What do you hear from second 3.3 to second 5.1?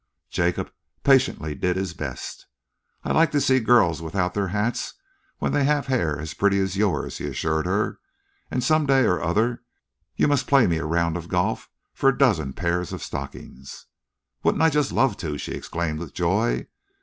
to see girls without their hats